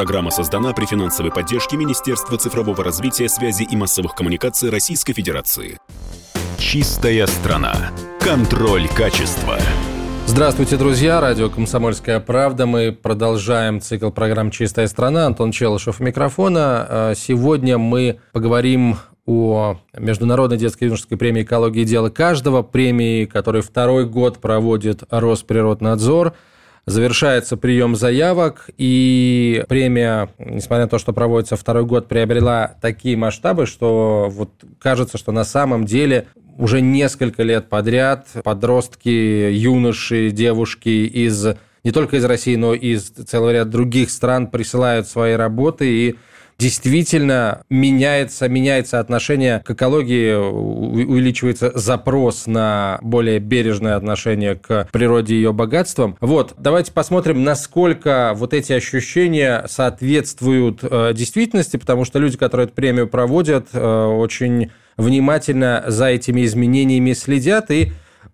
[0.00, 5.76] Программа создана при финансовой поддержке Министерства цифрового развития, связи и массовых коммуникаций Российской Федерации.
[6.56, 7.74] Чистая страна.
[8.18, 9.58] Контроль качества.
[10.24, 11.20] Здравствуйте, друзья.
[11.20, 12.64] Радио «Комсомольская правда».
[12.64, 15.26] Мы продолжаем цикл программ «Чистая страна».
[15.26, 16.86] Антон Челышев микрофона.
[16.88, 18.96] А сегодня мы поговорим
[19.26, 26.32] о Международной детской юношеской премии «Экология и дело каждого», премии, которую второй год проводит Росприроднадзор–
[26.86, 33.66] завершается прием заявок, и премия, несмотря на то, что проводится второй год, приобрела такие масштабы,
[33.66, 36.26] что вот кажется, что на самом деле
[36.58, 43.08] уже несколько лет подряд подростки, юноши, девушки из не только из России, но и из
[43.08, 46.16] целого ряда других стран присылают свои работы и
[46.60, 55.36] действительно меняется, меняется отношение к экологии, увеличивается запрос на более бережное отношение к природе и
[55.38, 56.18] ее богатствам.
[56.20, 62.74] Вот, давайте посмотрим, насколько вот эти ощущения соответствуют э, действительности, потому что люди, которые эту
[62.74, 67.92] премию проводят, э, очень внимательно за этими изменениями следят и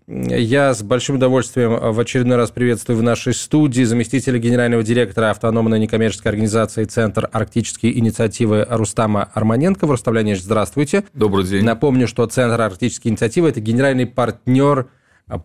[0.08, 5.80] я с большим удовольствием в очередной раз приветствую в нашей студии заместителя генерального директора автономной
[5.80, 9.84] некоммерческой организации «Центр арктические инициативы» Рустама Арманенко.
[9.84, 11.02] Рустам Леонидович, здравствуйте.
[11.12, 11.64] Добрый день.
[11.64, 14.86] Напомню, что Центр арктические инициативы– это генеральный партнер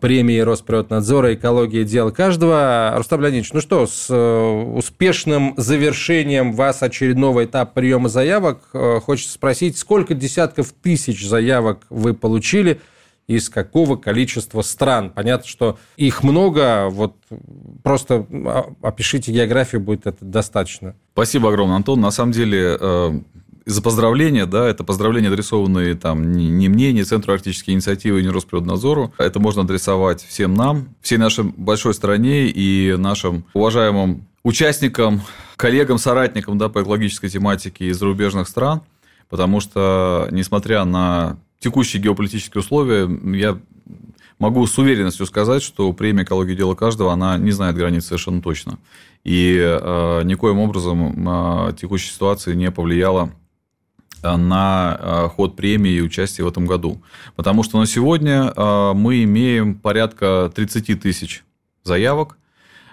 [0.00, 1.82] премии Росприроднадзора «Экология.
[1.82, 2.94] Дело каждого».
[2.96, 9.32] Рустам Леонидович, ну что, с э, успешным завершением вас очередного этапа приема заявок э, хочется
[9.32, 12.80] спросить, сколько десятков тысяч заявок вы получили–
[13.26, 15.10] из какого количества стран.
[15.10, 17.16] Понятно, что их много, вот
[17.82, 18.26] просто
[18.82, 20.94] опишите географию, будет это достаточно.
[21.12, 22.00] Спасибо огромное, Антон.
[22.00, 23.20] На самом деле, э,
[23.64, 29.12] за поздравления, да, это поздравления, адресованные там не мне, не Центру арктической инициативы, не Росприроднадзору.
[29.18, 35.22] Это можно адресовать всем нам, всей нашей большой стране и нашим уважаемым участникам,
[35.56, 38.82] коллегам, соратникам да, по экологической тематике из зарубежных стран,
[39.28, 43.58] потому что, несмотря на текущие геополитические условия, я
[44.38, 48.78] могу с уверенностью сказать, что премия «Экология дела каждого», она не знает границ совершенно точно.
[49.22, 51.28] И э, никоим образом
[51.68, 53.30] э, текущая ситуация не повлияла
[54.22, 57.00] э, на э, ход премии и участие в этом году.
[57.36, 61.44] Потому что на сегодня э, мы имеем порядка 30 тысяч
[61.84, 62.36] заявок.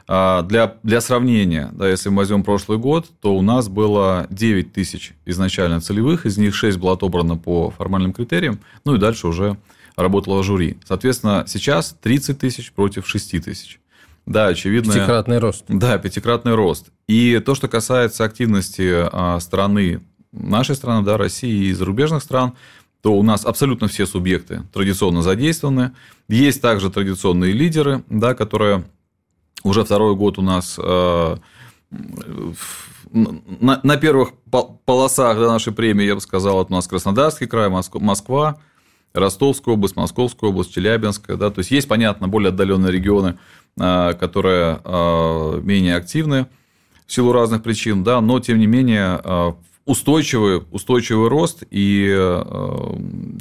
[0.09, 5.13] Для, для сравнения, да, если мы возьмем прошлый год, то у нас было 9 тысяч
[5.25, 9.57] изначально целевых, из них 6 было отобрано по формальным критериям, ну и дальше уже
[9.95, 10.79] работало жюри.
[10.83, 13.79] Соответственно, сейчас 30 тысяч против 6 тысяч.
[14.25, 14.93] Да, очевидно.
[14.93, 15.65] Пятикратный рост.
[15.67, 16.87] Да, пятикратный рост.
[17.07, 19.05] И то, что касается активности
[19.39, 22.53] страны, нашей страны, да, России и зарубежных стран,
[23.03, 25.91] то у нас абсолютно все субъекты традиционно задействованы.
[26.27, 28.85] Есть также традиционные лидеры, да, которые
[29.63, 31.37] уже второй год у нас э,
[33.11, 34.33] на, на первых
[34.85, 38.59] полосах да, нашей премии, я бы сказал, это у нас Краснодарский край, Москва,
[39.13, 41.35] Ростовская область, Московская область, Челябинская.
[41.35, 43.37] Да, то есть есть, понятно, более отдаленные регионы,
[43.79, 46.47] э, которые э, менее активны
[47.07, 49.55] в силу разных причин, да, но тем не менее
[49.89, 52.93] устойчивый, устойчивый рост и э,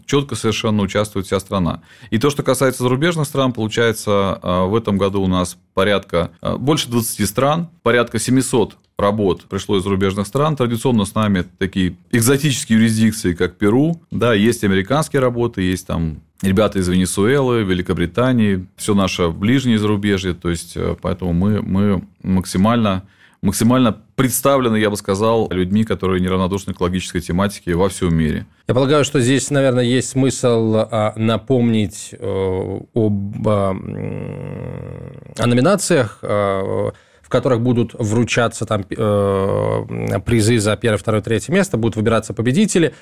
[0.07, 1.83] четко совершенно участвует вся страна.
[2.09, 6.57] И то, что касается зарубежных стран, получается, э, в этом году у нас порядка э,
[6.57, 10.57] больше 20 стран, порядка 700 работ пришло из зарубежных стран.
[10.57, 14.01] Традиционно с нами такие экзотические юрисдикции, как Перу.
[14.11, 20.33] Да, есть американские работы, есть там ребята из Венесуэлы, Великобритании, все наше ближнее зарубежье.
[20.33, 23.05] То есть, поэтому мы, мы максимально
[23.43, 28.47] максимально представлены, я бы сказал, людьми, которые неравнодушны к экологической тематике во всем мире.
[28.67, 36.93] Я полагаю, что здесь, наверное, есть смысл а, напомнить э, об а, о номинациях а,
[37.29, 42.95] в которых будут вручаться там э, призы за первое, второе, третье место, будут выбираться победители.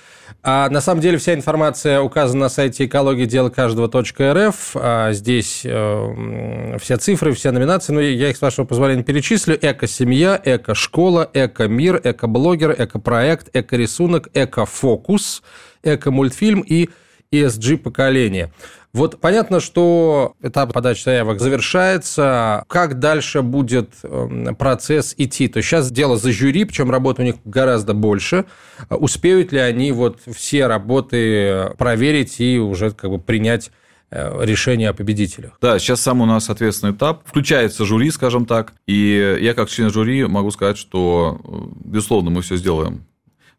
[0.43, 4.73] А на самом деле вся информация указана на сайте экологии дела каждого .рф.
[4.75, 9.57] А здесь э, все цифры, все номинации, но я их, с вашего позволения, перечислю.
[9.63, 15.45] Эко-семья, эко-школа, эко-мир, эко-блогер, эко-проект, эко-рисунок, эко-фокус,
[15.84, 16.89] эко-мультфильм и
[17.31, 18.51] ESG-поколение.
[18.97, 22.65] Вот понятно, что этап подачи заявок завершается.
[22.66, 25.48] Как дальше будет эм, процесс идти?
[25.48, 28.47] То есть сейчас дело за жюри, причем работы у них гораздо больше.
[28.89, 33.71] Успеют ли они вот все работы проверить и уже как бы принять
[34.10, 35.59] э, решение о победителях.
[35.60, 37.21] Да, сейчас сам у нас ответственный этап.
[37.27, 38.72] Включается жюри, скажем так.
[38.87, 41.48] И я как член жюри могу сказать, что, э,
[41.84, 43.04] безусловно, мы все сделаем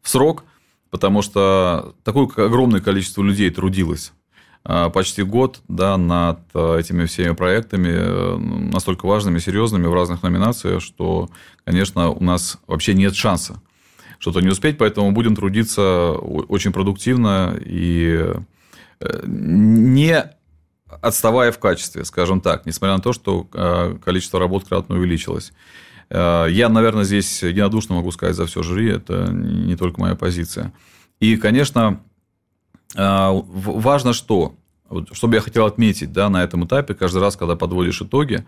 [0.01, 0.45] в срок,
[0.89, 4.13] потому что такое огромное количество людей трудилось
[4.63, 11.29] почти год да, над этими всеми проектами, настолько важными, серьезными в разных номинациях, что,
[11.63, 13.61] конечно, у нас вообще нет шанса
[14.19, 18.33] что-то не успеть, поэтому будем трудиться очень продуктивно и
[19.25, 20.25] не
[21.01, 23.43] отставая в качестве, скажем так, несмотря на то, что
[24.03, 25.53] количество работ кратно увеличилось.
[26.09, 30.73] Э, я, наверное, здесь единодушно могу сказать за все жюри, это не только моя позиция.
[31.19, 32.06] И, конечно, э,
[32.95, 34.55] важно что,
[35.11, 38.45] что бы я хотел отметить да, на этом этапе, каждый раз, когда подводишь итоги,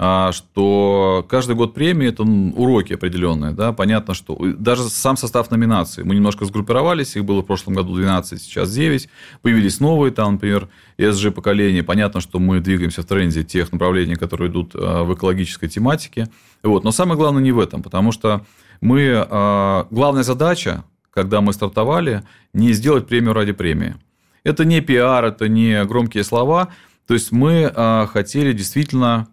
[0.00, 3.50] а, что каждый год премии– это уроки определенные.
[3.50, 3.72] Да?
[3.72, 6.04] Понятно, что даже сам состав номинаций.
[6.04, 9.08] Мы немножко сгруппировались, их было в прошлом году 12, сейчас 9.
[9.42, 10.68] Появились новые, там, например,
[10.98, 11.82] ESG поколения.
[11.82, 16.28] Понятно, что мы двигаемся в тренде тех направлений, которые идут а, в экологической тематике.
[16.62, 16.84] Вот.
[16.84, 18.46] Но самое главное не в этом, потому что
[18.80, 20.84] мы, а, главная задача,
[21.18, 22.22] когда мы стартовали,
[22.52, 23.96] не сделать премию ради премии.
[24.44, 26.68] Это не пиар, это не громкие слова.
[27.08, 27.72] То есть мы
[28.12, 29.26] хотели действительно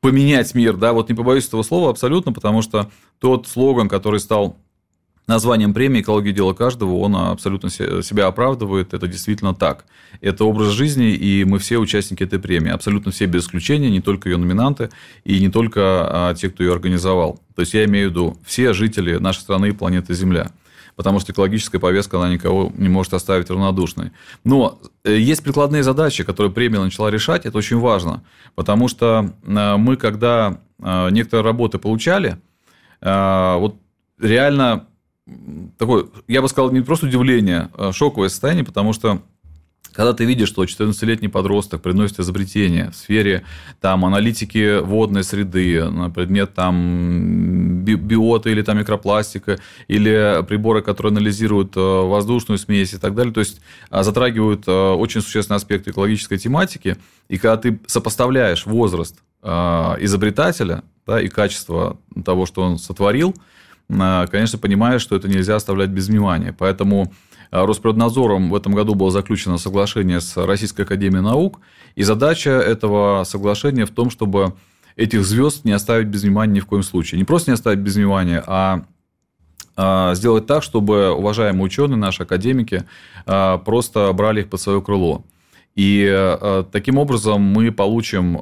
[0.00, 4.56] поменять мир, да, вот не побоюсь этого слова абсолютно, потому что тот слоган, который стал
[5.26, 9.84] названием премии «Экология– дело каждого», он абсолютно себя оправдывает, это действительно так.
[10.22, 14.30] Это образ жизни, и мы все участники этой премии, абсолютно все без исключения, не только
[14.30, 14.88] ее номинанты,
[15.24, 17.40] и не только а, те, кто ее организовал.
[17.54, 20.50] То есть, я имею в виду все жители нашей страны и планеты Земля
[20.96, 24.12] потому что экологическая повестка, она никого не может оставить равнодушной.
[24.44, 28.22] Но э, есть прикладные задачи, которые премия начала решать, это очень важно,
[28.54, 32.38] потому что э, мы, когда э, некоторые работы получали,
[33.00, 33.76] вот
[34.18, 34.86] реально
[35.76, 39.20] такое, я бы сказал, не просто удивление, а шоковое состояние, потому что
[39.94, 43.44] когда ты видишь, что 14-летний подросток приносит изобретение в сфере
[43.80, 51.76] там, аналитики водной среды на предмет там, биота или там, микропластика, или приборы, которые анализируют
[51.76, 56.38] э, воздушную смесь и так далее, то есть а, затрагивают э, очень существенный аспект экологической
[56.38, 56.96] тематики,
[57.28, 59.48] и когда ты сопоставляешь возраст э,
[60.00, 63.34] изобретателя да, и качество того, что он сотворил,
[63.86, 66.54] конечно, понимаешь, что это нельзя оставлять без внимания.
[66.58, 67.12] Поэтому
[67.50, 71.60] Росприроднадзором в этом году было заключено соглашение с Российской Академией Наук,
[71.94, 74.54] и задача этого соглашения в том, чтобы
[74.96, 77.18] этих звезд не оставить без внимания ни в коем случае.
[77.18, 78.84] Не просто не оставить без внимания, а,
[79.76, 82.84] а сделать так, чтобы уважаемые ученые, наши академики,
[83.26, 85.24] а, просто брали их под свое крыло.
[85.74, 86.36] И
[86.70, 88.38] таким образом мы получим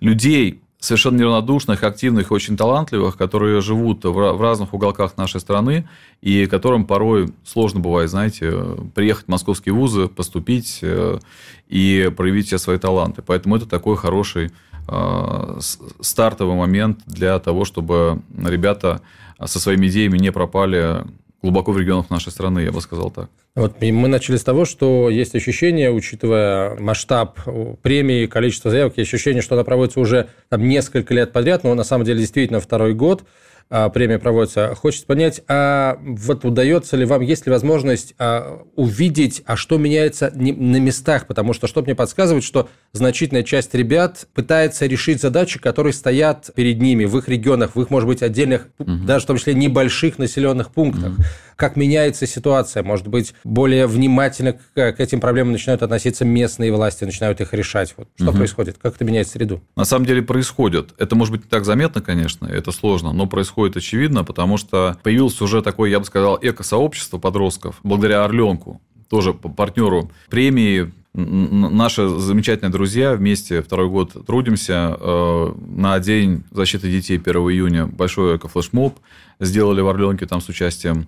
[0.00, 5.88] людей, совершенно неравнодушных, активных, очень талантливых, которые живут в разных уголках нашей страны,
[6.20, 8.52] и которым порой сложно бывает, знаете,
[8.92, 11.20] приехать в московские вузы, поступить э,
[11.68, 13.22] и проявить все свои таланты.
[13.22, 14.50] Поэтому это такой хороший
[14.88, 15.60] э,
[16.00, 19.02] стартовый момент для того, чтобы ребята
[19.44, 21.04] со своими идеями не пропали
[21.42, 23.28] глубоко в регионах нашей страны, я бы сказал так.
[23.54, 27.38] Вот мы начали с того, что есть ощущение, учитывая масштаб
[27.82, 32.04] премии, количество заявок, ощущение, что она проводится уже там, несколько лет подряд, но на самом
[32.04, 33.24] деле действительно второй год–
[33.68, 34.74] премия проводится.
[34.74, 40.30] Хочется понять, а вот удается ли вам, есть ли возможность а, увидеть, а что меняется
[40.34, 45.92] на местах, потому что что мне подсказывает, что значительная часть ребят пытается решить задачи, которые
[45.92, 48.92] стоят перед ними в их регионах, в их, может быть, отдельных, угу.
[49.06, 51.12] даже в том числе небольших населенных пунктах.
[51.14, 51.22] Угу.
[51.56, 52.82] Как меняется ситуация?
[52.82, 57.94] Может быть, более внимательно к, к этим проблемам начинают относиться местные власти, начинают их решать.
[57.96, 58.38] Вот что угу.
[58.38, 58.78] происходит?
[58.82, 59.62] Как это меняет среду?
[59.76, 60.94] На самом деле происходит.
[60.98, 64.96] Это может быть не так заметно, конечно, это сложно, но происходит происходит очевидно, потому что
[65.02, 70.92] появилось уже такое, я бы сказал, эко-сообщество подростков, благодаря Орленку, тоже партнеру премии.
[71.12, 74.96] Наши замечательные друзья вместе второй год трудимся.
[74.98, 78.98] Э, на День защиты детей 1 июня большой эко-флешмоб
[79.38, 81.06] сделали в Орленке там с участием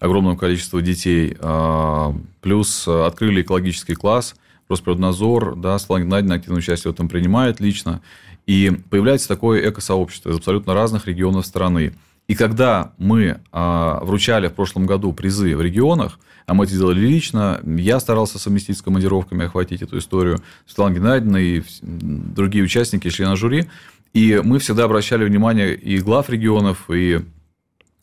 [0.00, 1.36] огромного количества детей.
[1.38, 4.34] Э, плюс открыли экологический класс.
[4.68, 8.00] Росприроднадзор, да, Светлана Геннадьевна активное участие в этом принимает лично.
[8.46, 11.94] И появляется такое эко-сообщество из абсолютно разных регионов страны.
[12.26, 17.00] И когда мы а, вручали в прошлом году призы в регионах, а мы это делали
[17.00, 23.36] лично, я старался совместить с командировками, охватить эту историю, Светлана Геннадьевна и другие участники, члены
[23.36, 23.66] жюри,
[24.14, 27.20] и мы всегда обращали внимание и глав регионов, и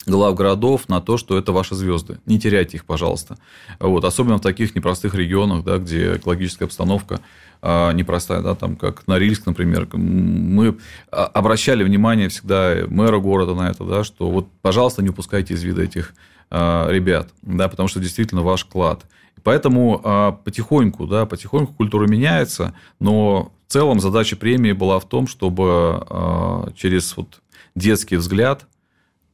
[0.06, 2.18] глав городов на то, что это ваши звезды.
[2.26, 3.36] Не теряйте их, пожалуйста.
[3.78, 7.20] Вот, особенно в таких непростых регионах, да, где экологическая обстановка
[7.60, 9.88] а, непростая, да, там, как Норильск, например.
[9.92, 10.78] Мы
[11.10, 15.82] обращали внимание всегда мэра города на это, да, что вот, пожалуйста, не упускайте из вида
[15.82, 16.14] этих
[16.50, 19.06] а, ребят, да, потому что действительно ваш клад.
[19.44, 25.26] Поэтому а, потихоньку, да, потихоньку культура меняется, но в целом задача премии была в том,
[25.26, 27.40] чтобы через вот
[27.74, 28.66] детский взгляд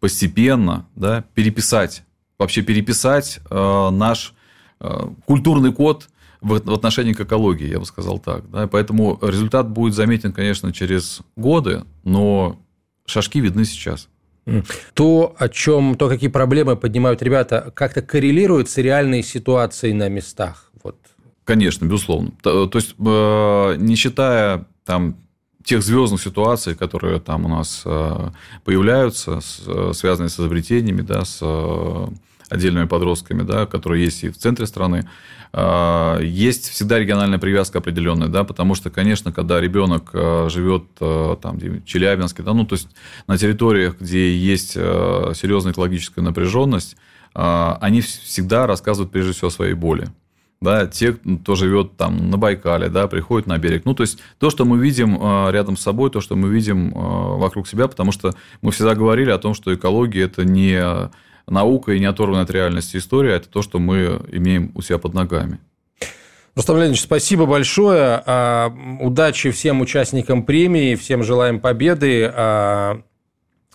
[0.01, 2.03] постепенно да, переписать,
[2.39, 4.35] вообще переписать наш
[5.27, 6.09] культурный код
[6.41, 8.49] в отношении к экологии, я бы сказал так.
[8.51, 8.69] Да?
[8.69, 12.61] Поэтому результат будет заметен, конечно, через годы, но
[13.07, 14.09] шажки видны сейчас.
[14.95, 20.71] То, о чем, то, какие проблемы поднимают ребята, как-то коррелирует с реальной ситуацией на местах.
[20.83, 20.97] Вот.
[21.45, 22.33] Конечно, безусловно.
[22.41, 25.17] То, то есть, э, не считая там
[25.69, 28.31] тех звездных ситуаций, которые там у нас э,
[28.65, 31.43] появляются, э, связанные с изобретениями, да, с
[32.49, 35.07] отдельными подростками, да, которые есть и в центре страны,
[36.23, 40.11] есть всегда региональная привязка определенная, да, потому что, конечно, когда ребенок
[40.51, 42.89] живет там, в Челябинске, да, ну, то есть
[43.27, 46.97] на территориях, где есть серьезная экологическая напряженность,
[47.35, 50.09] они всегда рассказывают прежде всего о своей боли
[50.61, 53.85] да, те, кто живет там на Байкале, да, приходят на берег.
[53.85, 56.91] Ну, то есть, то, что мы видим э, рядом с собой, то, что мы видим
[56.91, 61.11] э, вокруг себя, потому что мы всегда говорили о том, что экология– это не
[61.47, 65.15] наука и не оторванная от реальности история, это то, что мы имеем у себя под
[65.15, 65.59] ногами.
[66.55, 68.21] Рустам Леонидович, спасибо большое.
[68.27, 72.33] А, удачи всем участникам премии, всем желаем победы.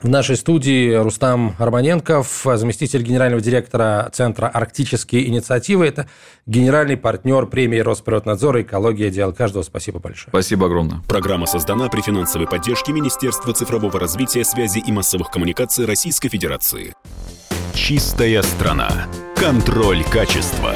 [0.04, 5.88] В нашей студии Рустам Арманенков, заместитель генерального директора Центра «Арктические инициативы».
[5.88, 6.10] Это
[6.46, 9.10] генеральный партнер премии Росприроднадзора «Экология.
[9.10, 9.64] Дело каждого».
[9.64, 10.28] Спасибо большое.
[10.28, 11.00] Спасибо огромное.
[11.08, 16.94] Программа создана при финансовой поддержке Министерства цифрового развития, связи и массовых коммуникаций Российской Федерации.
[17.74, 19.08] Чистая страна.
[19.38, 20.74] Контроль качества.